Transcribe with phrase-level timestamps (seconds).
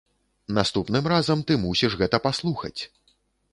[0.57, 2.77] Наступным разам ты мусіш гэта паслухаць!